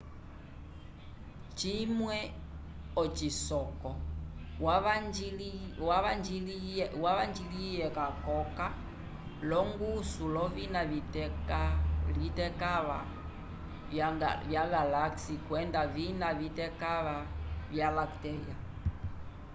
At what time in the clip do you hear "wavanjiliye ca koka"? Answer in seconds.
7.05-8.67